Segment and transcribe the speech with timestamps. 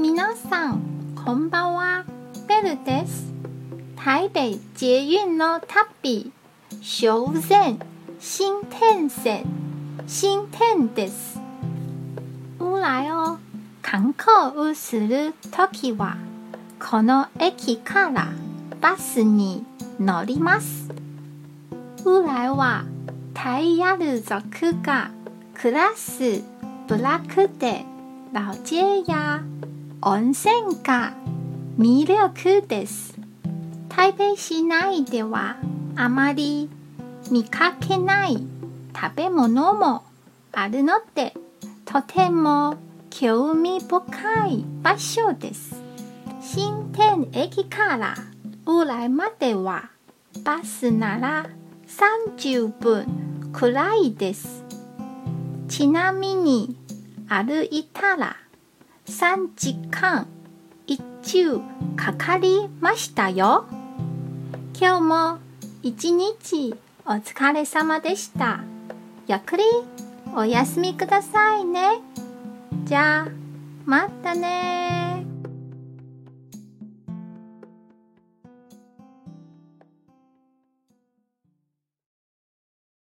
[0.00, 2.04] 皆さん、こんばんは。
[2.46, 3.32] ベルです。
[3.96, 6.30] 台北捷運の旅、
[6.80, 7.80] 修善
[8.20, 9.44] 新天線、
[10.06, 11.40] 新天です。
[12.60, 13.38] 未来を
[13.82, 16.16] 観光をするときは、
[16.78, 18.28] この駅から
[18.80, 19.64] バスに
[19.98, 20.92] 乗ります。
[22.04, 22.84] 未来は
[23.34, 25.10] タイヤル族が
[25.54, 26.44] 暮らす
[26.86, 27.84] ブラックで
[28.32, 29.42] 老街や
[30.00, 31.12] 温泉が
[31.76, 33.18] 魅力です。
[33.88, 35.56] 台北市内では
[35.96, 36.70] あまり
[37.32, 38.36] 見かけない
[38.94, 40.04] 食べ物も
[40.52, 41.34] あるので
[41.84, 42.76] とても
[43.10, 45.82] 興味深い場所です。
[46.40, 48.14] 新天駅から
[48.66, 49.90] 烏来までは
[50.44, 51.46] バスなら
[51.88, 54.64] 30分くらいです。
[55.66, 56.76] ちなみに
[57.28, 58.36] 歩いたら
[59.08, 60.26] 3時間
[60.86, 61.60] 一中
[61.96, 63.64] かかりましたよ。
[64.78, 65.38] 今日も
[65.82, 66.74] 一日
[67.06, 68.60] お疲れ様でした。
[69.26, 69.64] ゆっくり
[70.36, 72.00] お休みくださいね。
[72.84, 73.28] じゃあ、
[73.86, 74.77] またね